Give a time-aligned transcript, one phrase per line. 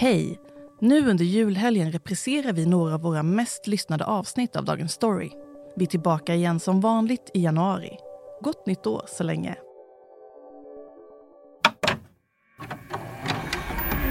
[0.00, 0.40] Hej!
[0.80, 5.30] Nu under julhelgen repriserar vi några av våra mest lyssnade avsnitt av Dagens Story.
[5.76, 7.90] Vi är tillbaka igen som vanligt i januari.
[8.40, 9.56] Gott nytt år så länge.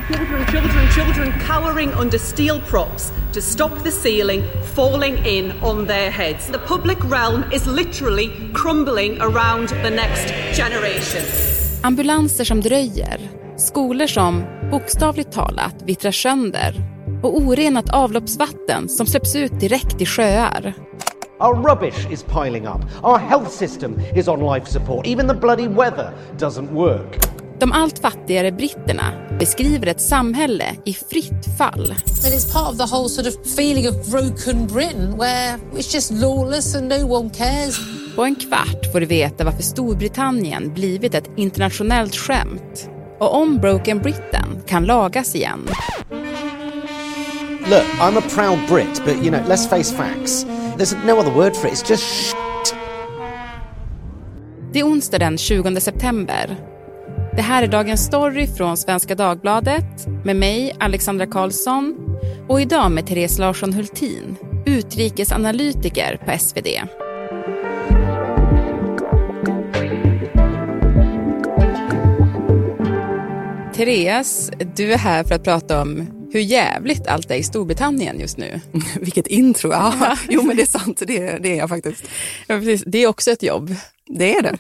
[0.08, 4.44] Children, children, children cowering under steel props to stop the ceiling
[4.76, 6.48] falling in on their heads.
[6.48, 11.59] The public realm is literally crumbling around the next generation.
[11.82, 16.76] Ambulanser som dröjer, skolor som bokstavligt talat vittrar sönder
[17.24, 20.74] och orenat avloppsvatten som släpps ut direkt i sjöar.
[21.40, 22.82] Our rubbish is piling up.
[23.04, 25.08] Our health system is on life support.
[25.08, 27.20] Even the bloody weather doesn't work.
[27.60, 31.92] De allt fattigare britterna beskriver ett samhälle i fritt fall.
[31.92, 36.12] And it's part of the whole sort of feeling of broken Britain where it's just
[36.12, 37.99] lawless and no one cares.
[38.16, 44.00] På en kvart får du veta varför Storbritannien blivit ett internationellt skämt och om Broken
[44.00, 45.70] Britain kan lagas igen.
[47.70, 50.46] Look, I'm a proud Brit, but you know, let's face facts.
[50.78, 51.74] There's no other word for it.
[51.74, 52.76] It's just shit.
[54.74, 56.58] Det är onsdag den 20 september.
[57.36, 61.96] Det här är Dagens Story från Svenska Dagbladet med mig, Alexandra Karlsson
[62.48, 64.36] och idag med Therese Larsson Hultin,
[64.66, 66.68] utrikesanalytiker på SvD.
[73.80, 78.38] Therese, du är här för att prata om hur jävligt allt är i Storbritannien just
[78.38, 78.62] nu.
[79.00, 80.18] Vilket intro, ja.
[80.30, 82.04] Jo men det är sant, det, det är jag faktiskt.
[82.48, 82.84] Ja, precis.
[82.86, 83.76] Det är också ett jobb.
[84.06, 84.58] Det är det.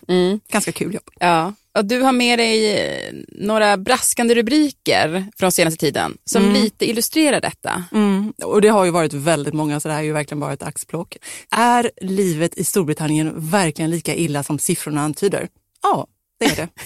[0.52, 1.10] Ganska kul jobb.
[1.20, 1.54] Ja.
[1.78, 7.42] Och du har med dig eh, några braskande rubriker från senaste tiden som lite illustrerar
[7.42, 7.84] detta.
[7.92, 8.34] Mm.
[8.44, 10.64] Och det har ju varit väldigt många så det här är ju verkligen bara ett
[10.64, 11.18] axplock.
[11.52, 15.48] Är livet i Storbritannien verkligen lika illa som siffrorna antyder?
[15.82, 16.08] Ja,
[16.40, 16.70] det är det.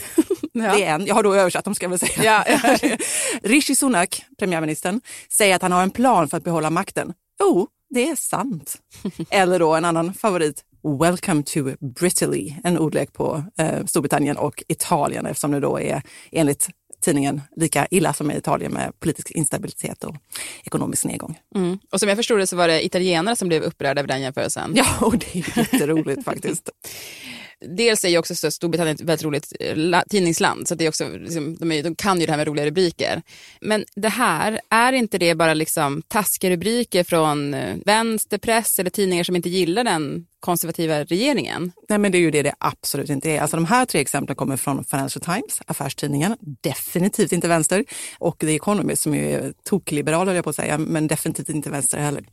[0.53, 1.05] Det är en.
[1.05, 2.45] Jag har då översatt dem ska jag väl säga.
[2.47, 2.77] Ja,
[3.43, 7.13] Rishi Sunak, premiärministern, säger att han har en plan för att behålla makten.
[7.39, 8.77] Jo, det är sant.
[9.29, 10.63] Eller då en annan favorit,
[10.99, 16.69] Welcome to Brittany, en ordlek på eh, Storbritannien och Italien eftersom det då är enligt
[17.03, 20.15] tidningen lika illa som i Italien med politisk instabilitet och
[20.65, 21.39] ekonomisk nedgång.
[21.55, 21.80] Mm.
[21.92, 24.73] Och som jag förstod det så var det italienare som blev upprörda över den jämförelsen.
[24.75, 26.69] Ja, och det är jätteroligt faktiskt.
[27.67, 31.55] Dels är ju också Storbritannien ett väldigt roligt eh, tidningsland, så det är också, liksom,
[31.55, 33.21] de, är, de kan ju det här med roliga rubriker.
[33.61, 39.23] Men det här, är inte det bara liksom taskiga rubriker från eh, vänsterpress eller tidningar
[39.23, 41.71] som inte gillar den konservativa regeringen?
[41.89, 43.42] Nej, men det är ju det det absolut inte är.
[43.42, 47.86] Alltså, de här tre exemplen kommer från Financial Times, affärstidningen, definitivt inte vänster,
[48.20, 51.70] och The Economist som ju är tokliberal, höll jag på att säga, men definitivt inte
[51.70, 52.23] vänster heller.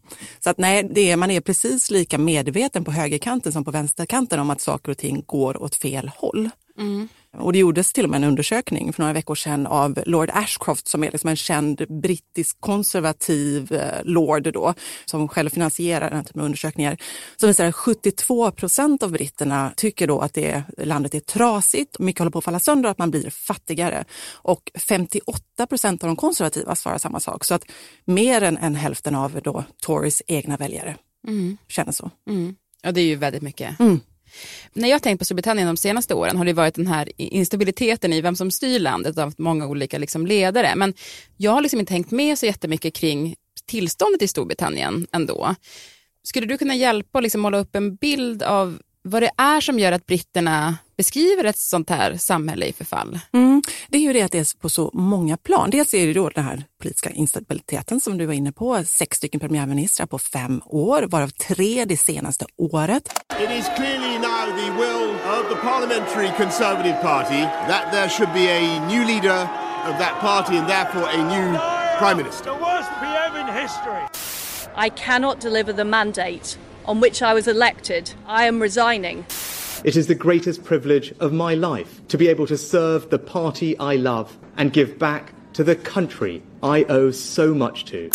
[0.40, 4.40] Så att nej, det är, man är precis lika medveten på högerkanten som på vänsterkanten
[4.40, 6.50] om att saker och ting går åt fel håll.
[7.38, 10.88] Och det gjordes till och med en undersökning för några veckor sedan av Lord Ashcroft
[10.88, 14.74] som är liksom en känd brittisk konservativ eh, lord då,
[15.04, 16.96] som själv finansierar den här typen av undersökningar.
[17.36, 22.18] Som visar att 72 procent av britterna tycker då att det, landet är trasigt, mycket
[22.18, 24.04] håller på att falla sönder och att man blir fattigare.
[24.32, 27.44] Och 58 procent av de konservativa svarar samma sak.
[27.44, 27.64] Så att
[28.04, 30.96] mer än, än hälften av då Tories egna väljare
[31.68, 32.10] känner så.
[32.82, 33.80] Ja, det är ju väldigt mycket.
[33.80, 34.00] Mm.
[34.72, 38.12] När jag har tänkt på Storbritannien de senaste åren har det varit den här instabiliteten
[38.12, 40.72] i vem som styr landet av många olika liksom ledare.
[40.76, 40.94] Men
[41.36, 43.36] jag har liksom inte hängt med så jättemycket kring
[43.66, 45.54] tillståndet i Storbritannien ändå.
[46.22, 49.78] Skulle du kunna hjälpa och liksom måla upp en bild av vad det är som
[49.78, 53.20] gör att britterna beskriver ett sånt här samhälle i förfall?
[53.32, 53.62] Mm.
[53.88, 55.70] Det är ju det att det är på så många plan.
[55.70, 58.84] Dels är det då den här politiska instabiliteten som du var inne på.
[58.84, 63.04] Sex stycken premiärministrar på fem år, varav tre det senaste året.
[63.44, 68.46] It is clearly now the will of the Parliamentary Conservative Party that there should be
[68.58, 69.40] a new leader
[69.88, 71.58] of that party and therefore a new
[71.98, 72.44] Prime Minister.
[72.44, 74.02] The worst PM in history.
[74.86, 78.04] I cannot deliver the mandate on which I was elected.
[78.26, 79.24] I am resigning.
[79.82, 83.78] It is the greatest privilege of my life to be able to serve the party
[83.78, 88.10] I love and give back to the country I owe so much to.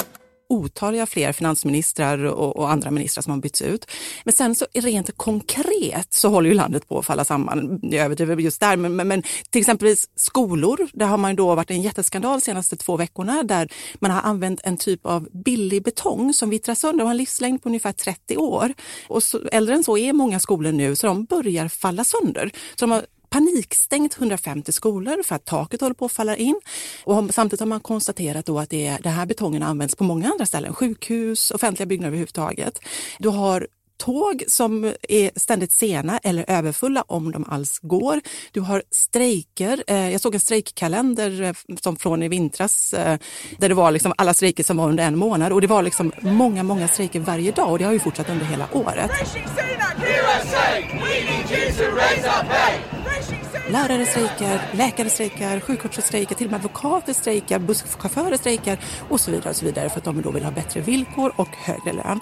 [0.49, 3.85] Otaliga fler finansministrar och, och andra ministrar som har bytts ut.
[4.23, 7.79] Men sen så rent konkret så håller ju landet på att falla samman.
[7.81, 11.55] Jag överdriver just där, men, men, men till exempel skolor, där har man ju då
[11.55, 15.83] varit en jätteskandal de senaste två veckorna där man har använt en typ av billig
[15.83, 18.73] betong som vittrar sönder och har en livslängd på ungefär 30 år.
[19.07, 22.51] Och så, äldre än så är många skolor nu så de börjar falla sönder.
[22.75, 26.59] Så de har panikstängt 150 skolor för att taket håller på att falla in.
[27.03, 30.31] Och samtidigt har man konstaterat då att det, är, det här betongen används på många
[30.31, 32.79] andra ställen, sjukhus, offentliga byggnader överhuvudtaget.
[33.19, 33.67] Du har
[33.97, 38.21] tåg som är ständigt sena eller överfulla om de alls går.
[38.51, 39.83] Du har strejker.
[39.87, 43.19] Eh, jag såg en strejkkalender eh, som från i vintras eh,
[43.57, 46.11] där det var liksom alla strejker som var under en månad och det var liksom
[46.19, 49.11] många, många strejker varje dag och det har ju fortsatt under hela året.
[53.69, 58.79] Lärare strejkar, läkare strejkar, sjuksköterskor strejkar, till och med advokater strejkar, busschaufförer strejkar
[59.09, 61.47] och så vidare och så vidare för att de då vill ha bättre villkor och
[61.47, 62.19] högre lön.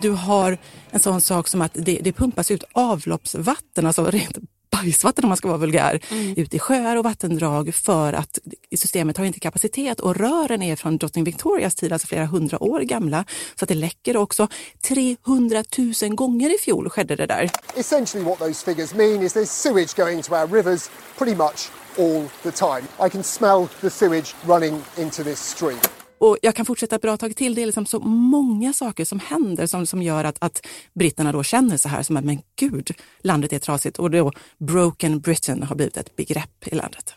[0.00, 0.58] Du har
[0.90, 4.38] en sån sak som att det, det pumpas ut avloppsvatten, alltså rent
[4.76, 6.34] bajsvatten om man ska vara vulgär, mm.
[6.36, 8.38] ut i sjöar och vattendrag för att
[8.76, 12.80] systemet har inte kapacitet och rören är från drottning Victorias tid, alltså flera hundra år
[12.80, 13.24] gamla,
[13.54, 14.48] så att det läcker också.
[14.82, 15.64] 300
[16.02, 17.50] 000 gånger i fjol skedde det där.
[17.76, 22.28] Essentially what those figures mean is there's sewage going into our rivers pretty much all
[22.42, 23.06] the time.
[23.06, 26.03] I can smell the sewage running into this stream.
[26.24, 27.54] Och jag kan fortsätta ett bra tag till.
[27.54, 31.42] Det är liksom så många saker som händer som, som gör att, att britterna då
[31.42, 32.90] känner så här som att men gud,
[33.22, 37.14] landet är trasigt och då broken Britain har blivit ett begrepp i landet.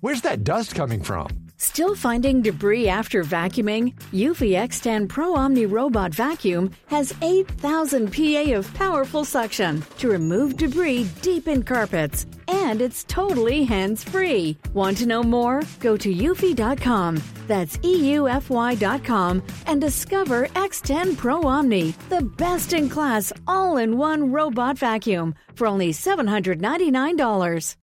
[0.00, 1.28] Where's that dust coming from?
[1.56, 3.94] Still finding debris after vacuuming?
[4.12, 11.08] Eufy X10 Pro Omni Robot Vacuum has 8000 PA of powerful suction to remove debris
[11.22, 14.58] deep in carpets and it's totally hands free.
[14.72, 15.62] Want to know more?
[15.80, 17.22] Go to eufy.com.
[17.46, 24.78] That's EUFY.com and discover X10 Pro Omni, the best in class all in one robot
[24.78, 27.76] vacuum for only $799.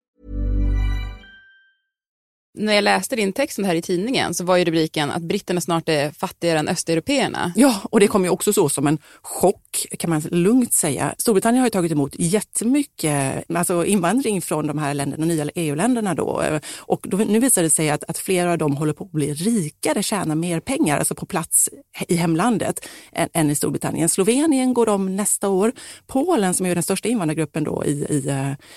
[2.54, 5.88] När jag läste din text här i tidningen så var ju rubriken att britterna snart
[5.88, 7.52] är fattigare än östeuropeerna.
[7.56, 11.14] Ja, och det kom ju också så som en chock kan man lugnt säga.
[11.18, 16.60] Storbritannien har ju tagit emot jättemycket alltså invandring från de här länderna, nya EU-länderna då.
[16.76, 19.34] Och då, nu visar det sig att, att flera av dem håller på att bli
[19.34, 21.68] rikare, tjäna mer pengar, alltså på plats
[22.08, 24.08] i hemlandet än, än i Storbritannien.
[24.08, 25.72] Slovenien går om nästa år.
[26.06, 28.30] Polen som är den största invandrargruppen då i, i,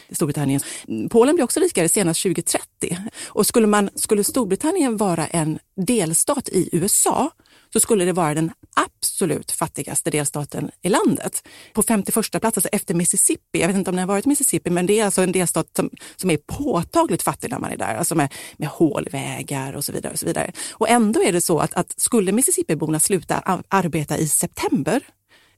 [0.10, 0.62] i Storbritannien.
[1.10, 2.98] Polen blir också rikare senast 2030.
[3.26, 7.32] Och skulle, man, skulle Storbritannien vara en delstat i USA
[7.74, 11.48] så skulle det vara den absolut fattigaste delstaten i landet.
[11.74, 13.62] På 51 plats, alltså efter Mississippi.
[13.62, 15.68] Jag vet inte om ni har varit i Mississippi, men det är alltså en delstat
[15.76, 17.96] som, som är påtagligt fattig när man är där.
[17.96, 20.14] Alltså med, med hålvägar och så vidare.
[20.14, 20.52] Och så vidare.
[20.72, 25.02] Och ändå är det så att, att skulle Mississippiborna sluta arbeta i september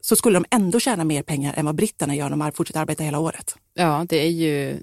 [0.02, 3.04] så skulle de ändå tjäna mer pengar än vad britterna gör om de fortsätter arbeta
[3.04, 3.56] hela året.
[3.74, 4.80] Ja, det är ju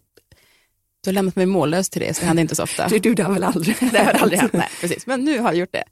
[1.03, 2.89] du har lämnat mig mållös till det, så det händer inte så ofta.
[2.91, 5.07] Du, du det har väl aldrig Det har aldrig hänt, nej, precis.
[5.07, 5.85] Men nu har jag gjort det.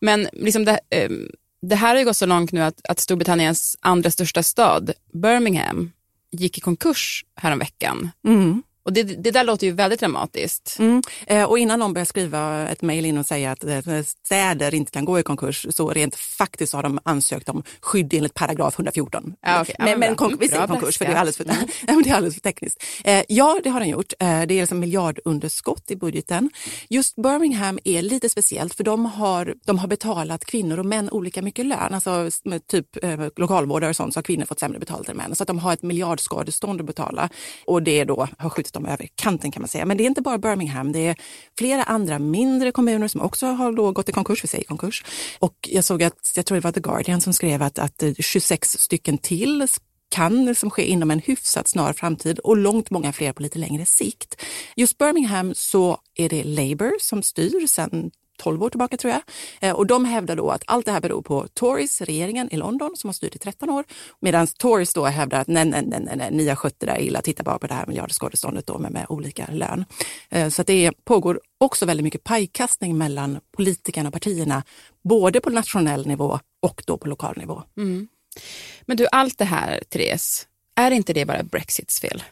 [0.00, 1.30] Men liksom det, um,
[1.62, 5.92] det här har ju gått så långt nu att, att Storbritanniens andra största stad, Birmingham,
[6.32, 8.10] gick i konkurs häromveckan.
[8.26, 8.62] Mm.
[8.84, 10.76] Och det, det där låter ju väldigt dramatiskt.
[10.78, 11.02] Mm.
[11.26, 14.90] Eh, och innan någon börjar skriva ett mejl in och säga att eh, städer inte
[14.90, 19.34] kan gå i konkurs, så rent faktiskt har de ansökt om skydd enligt paragraf 114.
[19.40, 19.74] Ja, okay.
[19.78, 21.44] men, men kon visst är konkurs, för det är alldeles för,
[22.04, 22.82] det är alldeles för tekniskt.
[23.04, 24.12] Eh, ja, det har den gjort.
[24.18, 26.50] Eh, det är liksom miljardunderskott i budgeten.
[26.88, 31.42] Just Birmingham är lite speciellt, för de har, de har betalat kvinnor och män olika
[31.42, 31.94] mycket lön.
[31.94, 32.30] Alltså
[32.66, 35.36] typ eh, lokalvårdare och sånt så har kvinnor fått sämre betalt än män.
[35.36, 37.28] Så att de har ett miljardskadestånd att betala
[37.66, 39.86] och det då har skjutit dem över kanten kan man säga.
[39.86, 41.16] Men det är inte bara Birmingham, det är
[41.58, 45.04] flera andra mindre kommuner som också har då gått i konkurs, vi säger konkurs.
[45.38, 48.68] Och jag såg att, jag tror det var The Guardian som skrev att, att 26
[48.68, 49.66] stycken till
[50.14, 53.86] kan liksom ske inom en hyfsat snar framtid och långt många fler på lite längre
[53.86, 54.42] sikt.
[54.76, 59.22] Just Birmingham så är det Labour som styr sedan 12 år tillbaka tror jag.
[59.60, 62.90] Eh, och de hävdar då att allt det här beror på Tories, regeringen i London
[62.96, 63.84] som har styrt i 13 år.
[64.20, 67.22] Medan Tories då hävdar att nej, nej, nej, nej, ni har skött det där illa,
[67.22, 69.84] titta bara på det här miljardskadeståndet då med, med olika lön.
[70.30, 74.62] Eh, så att det pågår också väldigt mycket pajkastning mellan politikerna och partierna,
[75.04, 77.62] både på nationell nivå och då på lokal nivå.
[77.76, 78.08] Mm.
[78.82, 82.22] Men du, allt det här, Therese, är inte det bara Brexits fel?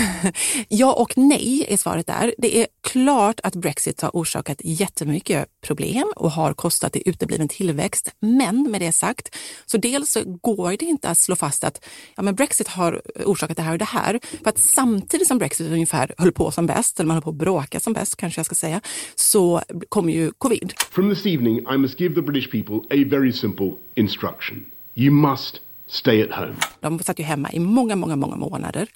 [0.68, 2.34] ja och nej är svaret där.
[2.38, 8.14] Det är klart att Brexit har orsakat jättemycket problem och har kostat i utebliven tillväxt.
[8.20, 11.84] Men med det sagt, så dels så går det inte att slå fast att
[12.16, 14.20] ja, men Brexit har orsakat det här och det här.
[14.42, 17.36] För att samtidigt som Brexit ungefär höll på som bäst, eller man höll på att
[17.36, 18.80] bråka som bäst kanske jag ska säga,
[19.14, 20.72] så kom ju covid.
[20.90, 24.64] From this evening I must give the British people a very simple instruction.
[24.94, 25.60] You must
[25.92, 26.54] Stay at home.
[26.80, 28.88] De satt ju hemma i många, många, många månader.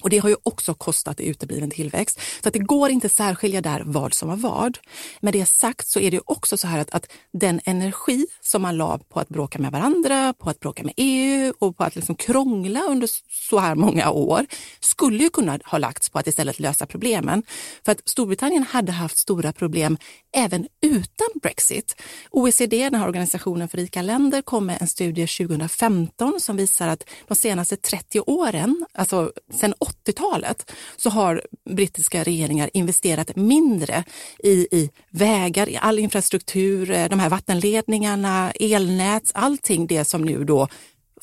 [0.00, 2.20] Och det har ju också kostat i utebliven tillväxt.
[2.42, 4.78] Så att det går inte särskilja där vad som var vad.
[5.20, 8.76] Med det sagt så är det också så här att, att den energi som man
[8.76, 12.14] la på att bråka med varandra, på att bråka med EU och på att liksom
[12.14, 13.08] krångla under
[13.50, 14.46] så här många år
[14.80, 17.42] skulle ju kunna ha lagts på att istället lösa problemen.
[17.84, 19.98] För att Storbritannien hade haft stora problem
[20.36, 21.96] även utan Brexit.
[22.30, 27.04] OECD, den här organisationen för rika länder, kom med en studie 2015 som visar att
[27.28, 34.04] de senaste 30 åren, alltså sedan 80-talet så har brittiska regeringar investerat mindre
[34.38, 40.44] i, i vägar, i all infrastruktur, eh, de här vattenledningarna, elnät, allting det som nu
[40.44, 40.68] då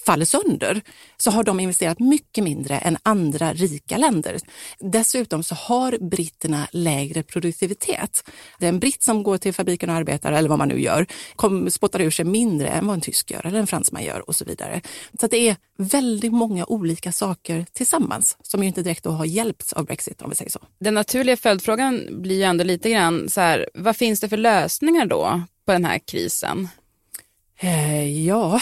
[0.08, 0.82] faller sönder
[1.18, 4.38] så har de investerat mycket mindre än andra rika länder.
[4.80, 8.30] Dessutom så har britterna lägre produktivitet.
[8.60, 12.02] Den britt som går till fabriken och arbetar, eller vad man nu gör, kom, spottar
[12.02, 14.82] ur sig mindre än vad en tysk gör eller en fransman gör och så vidare.
[15.20, 19.86] Så det är väldigt många olika saker tillsammans som ju inte direkt har hjälpts av
[19.86, 20.60] Brexit om vi säger så.
[20.80, 25.06] Den naturliga följdfrågan blir ju ändå lite grann så här, vad finns det för lösningar
[25.06, 26.70] då på den här krisen?
[27.60, 28.62] Eh, ja,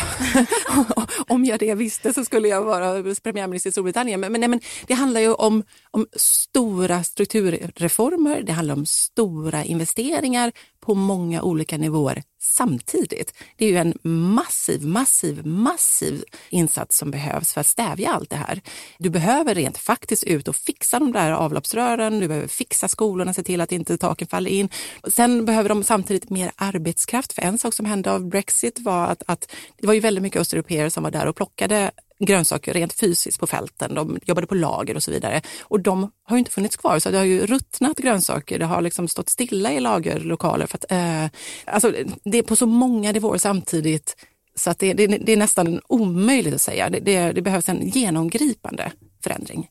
[1.28, 4.20] om jag det visste så skulle jag vara premiärminister i Storbritannien.
[4.20, 9.64] Men, men, nej, men det handlar ju om, om stora strukturreformer, det handlar om stora
[9.64, 13.34] investeringar på många olika nivåer samtidigt.
[13.58, 13.94] Det är ju en
[14.34, 18.62] massiv, massiv, massiv insats som behövs för att stävja allt det här.
[18.98, 23.44] Du behöver rent faktiskt ut och fixa de där avloppsrören, du behöver fixa skolorna, se
[23.44, 24.70] till att inte taken faller in.
[25.08, 29.24] Sen behöver de samtidigt mer arbetskraft, för en sak som hände av Brexit var att,
[29.28, 33.40] att det var ju väldigt mycket östeuropeer som var där och plockade grönsaker rent fysiskt
[33.40, 33.96] på fälten.
[33.96, 35.42] De jobbade på lager och så vidare.
[35.62, 38.60] Och de har ju inte funnits kvar, så det har ju ruttnat grönsaker.
[38.60, 40.68] Det har liksom stått stilla i lagerlokaler.
[40.68, 41.26] För att, eh,
[41.66, 41.94] alltså,
[42.24, 44.16] det är på så många nivåer samtidigt
[44.56, 46.90] så att det, det, det är nästan omöjligt att säga.
[46.90, 48.92] Det, det, det, behövs en genomgripande
[49.24, 49.68] förändring.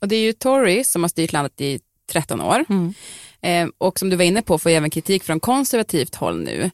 [0.00, 1.80] Och det är ju Tory som har styrt landet i
[2.12, 2.64] 13 år.
[2.68, 2.94] Mm.
[3.40, 6.70] Eh, och som du var inne på får även kritik från konservativt håll nu.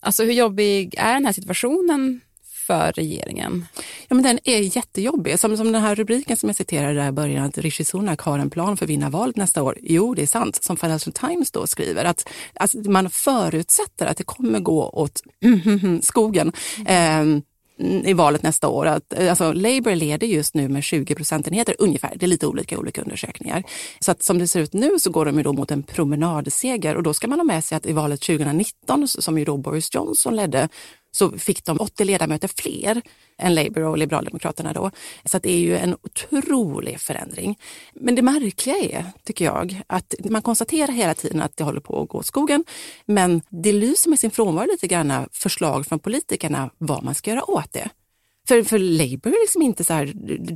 [0.00, 2.20] Alltså hur jobbig är den här situationen
[2.70, 3.66] för regeringen?
[4.08, 5.38] Ja, men den är jättejobbig.
[5.38, 8.38] Som, som den här rubriken som jag citerade där i början, att Rishi Sunak har
[8.38, 9.78] en plan för att vinna valet nästa år.
[9.82, 10.62] Jo, det är sant.
[10.62, 15.22] Som Financial Times då skriver, att alltså, man förutsätter att det kommer gå åt
[16.02, 16.52] skogen.
[16.86, 17.36] Mm.
[17.36, 17.42] Eh,
[18.04, 18.86] i valet nästa år.
[18.86, 22.12] Att, alltså, Labour leder just nu med 20 procentenheter ungefär.
[22.16, 23.62] Det är lite olika i olika undersökningar.
[24.00, 26.96] Så att som det ser ut nu så går de ju då mot en promenadseger
[26.96, 29.94] och då ska man ha med sig att i valet 2019 som ju då Boris
[29.94, 30.68] Johnson ledde
[31.10, 33.02] så fick de 80 ledamöter fler
[33.38, 34.90] än Labour och Liberaldemokraterna då.
[35.24, 37.58] Så det är ju en otrolig förändring.
[37.94, 42.02] Men det märkliga är, tycker jag, att man konstaterar hela tiden att det håller på
[42.02, 42.64] att gå skogen.
[43.06, 47.50] Men det lyser med sin frånvaro lite grann förslag från politikerna vad man ska göra
[47.50, 47.88] åt det.
[48.48, 50.12] För, för Labour är liksom inte så här,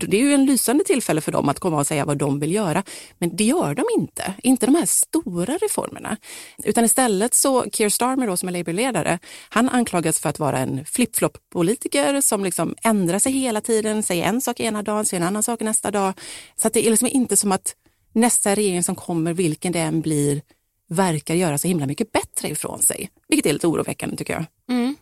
[0.08, 2.52] det är ju en lysande tillfälle för dem att komma och säga vad de vill
[2.52, 2.82] göra.
[3.18, 4.34] Men det gör de inte.
[4.42, 6.16] Inte de här stora reformerna.
[6.64, 10.84] Utan istället så, Keir Starmer då, som är Labour-ledare, han anklagas för att vara en
[10.84, 15.42] flip-flop-politiker som liksom ändrar sig hela tiden, säger en sak ena dagen, säger en annan
[15.42, 16.12] sak nästa dag.
[16.56, 17.74] Så att det är liksom inte som att
[18.12, 20.42] nästa regering som kommer, vilken det än blir,
[20.88, 23.10] verkar göra så himla mycket bättre ifrån sig.
[23.28, 24.44] Vilket är lite oroväckande tycker jag.
[24.70, 24.96] Mm.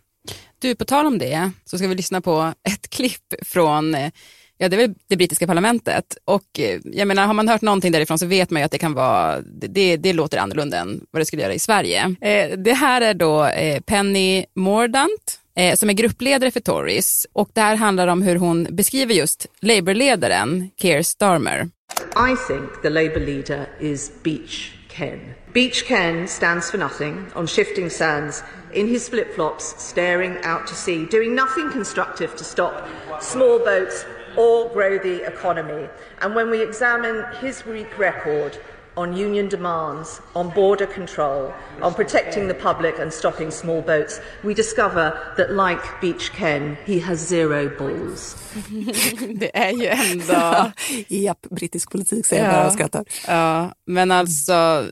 [0.62, 4.10] Du, på tal om det så ska vi lyssna på ett klipp från eh,
[4.58, 7.92] Ja, det är väl det brittiska parlamentet och eh, jag menar, har man hört någonting
[7.92, 11.20] därifrån så vet man ju att det kan vara, det, det låter annorlunda än vad
[11.20, 12.14] det skulle göra i Sverige.
[12.20, 17.50] Eh, det här är då eh, Penny Mordaunt eh, som är gruppledare för Tories och
[17.52, 21.68] det här handlar om hur hon beskriver just Labourledaren Keir Starmer.
[22.16, 25.41] I think the Labour leader is Beach Ken.
[25.52, 28.42] Beach Ken stands for nothing on shifting sands
[28.72, 32.88] in his flip flops, staring out to sea, doing nothing constructive to stop
[33.20, 35.90] small boats or grow the economy.
[36.22, 38.58] And when we examine his weak record,
[38.96, 44.54] on union demands, on border control, on protecting the public and stopping small boats, we
[44.54, 48.36] discover that, like Beach Ken, he has zero balls.
[49.34, 50.72] det är ju ändå...
[51.08, 53.04] Japp, brittisk politik säger jag bara och skrattar.
[53.26, 54.86] Ja, men alltså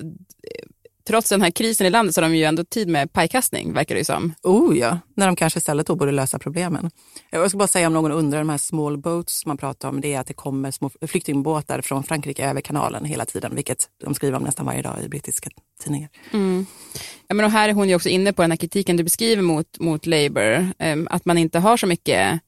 [1.05, 3.95] trots den här krisen i landet så har de ju ändå tid med pajkastning, verkar
[3.95, 4.35] det ju som.
[4.43, 6.91] Oh ja, när de kanske istället då borde lösa problemen.
[7.31, 10.15] Jag ska bara säga om någon undrar, de här small boats man pratar om, det
[10.15, 14.37] är att det kommer små flyktingbåtar från Frankrike över kanalen hela tiden, vilket de skriver
[14.37, 15.51] om nästan varje dag i brittiska
[15.83, 16.09] tidningar.
[16.33, 16.67] Mm.
[17.29, 19.43] Ja, men och här är hon ju också inne på den här kritiken du beskriver
[19.43, 22.41] mot, mot Labour, um, att man inte har så mycket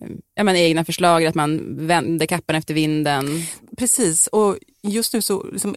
[0.00, 3.42] um, ja, men egna förslag, att man vänder kappan efter vinden.
[3.78, 5.76] Precis, och just nu så liksom,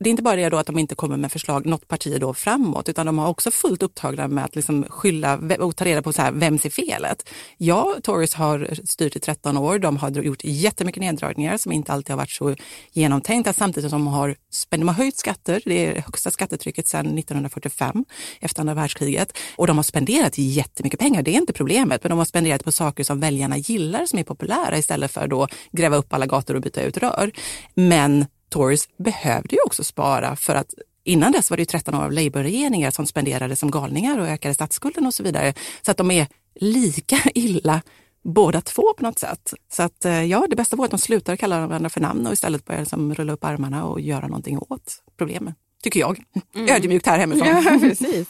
[0.00, 2.34] det är inte bara det då att de inte kommer med förslag, något parti då
[2.34, 6.12] framåt, utan de har också fullt upptagna med att liksom skylla och ta reda på
[6.12, 7.28] så här, vems är felet?
[7.56, 9.78] Ja, Tories har styrt i 13 år.
[9.78, 12.56] De har gjort jättemycket neddragningar som inte alltid har varit så
[12.92, 14.36] genomtänkta samtidigt som de har,
[14.68, 15.62] de har höjt skatter.
[15.64, 18.04] Det är det högsta skattetrycket sedan 1945
[18.40, 21.22] efter andra världskriget och de har spenderat jättemycket pengar.
[21.22, 24.24] Det är inte problemet, men de har spenderat på saker som väljarna gillar som är
[24.24, 27.30] populära istället för då gräva upp alla gator och byta ut rör.
[27.74, 32.12] Men Tories behövde ju också spara för att Innan dess var det 13 år av
[32.12, 35.54] Labour-regeringar som spenderade som galningar och ökade statsskulden och så vidare.
[35.82, 37.82] Så att de är lika illa
[38.24, 39.54] båda två på något sätt.
[39.72, 42.32] Så att eh, ja, det bästa vore att de slutar kalla varandra för namn och
[42.32, 45.54] istället börjar som rulla upp armarna och göra någonting åt problemen.
[45.82, 46.22] Tycker jag.
[46.54, 46.68] Mm.
[46.76, 47.48] Ödmjukt här hemifrån.
[47.48, 48.28] Ja, precis.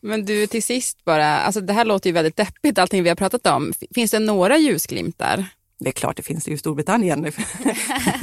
[0.00, 3.16] Men du, till sist bara, alltså det här låter ju väldigt deppigt allting vi har
[3.16, 3.72] pratat om.
[3.94, 5.46] Finns det några ljusglimtar?
[5.82, 7.32] Det är klart det finns det i Storbritannien.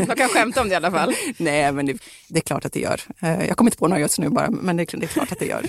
[0.08, 1.14] Man kan skämta om det i alla fall.
[1.38, 1.98] Nej, men det,
[2.28, 3.02] det, är klart att det gör.
[3.20, 5.40] Eh, jag kommer inte på några just nu bara, men det, det är klart att
[5.40, 5.66] det gör.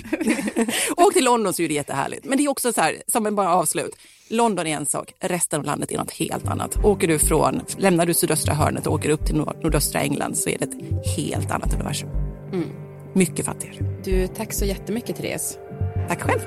[0.97, 2.25] Åk till London så är det jättehärligt.
[2.25, 3.95] Men det är också så här, som en bara avslut.
[4.29, 6.85] London är en sak, resten av landet är något helt annat.
[6.85, 10.49] Åker du från, lämnar du sydöstra hörnet och åker upp till nord, nordöstra England så
[10.49, 12.09] är det ett helt annat universum.
[12.53, 12.69] Mm.
[13.13, 14.01] Mycket fattigare.
[14.03, 15.57] Du, tack så jättemycket Therese.
[16.07, 16.39] Tack själv.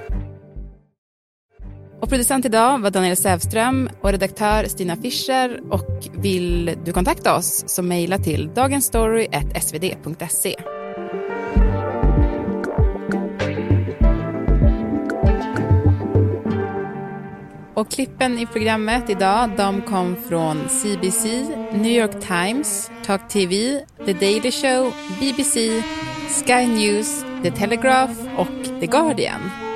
[2.02, 5.60] Och producent idag var Daniel Sävström och redaktör Stina Fischer.
[5.70, 10.56] Och vill du kontakta oss så mejla till dagensstory.svd.se.
[17.74, 21.24] Och klippen i programmet idag de kom från CBC,
[21.72, 25.82] New York Times, Talk TV, The Daily Show, BBC,
[26.44, 29.71] Sky News, The Telegraph och The Guardian.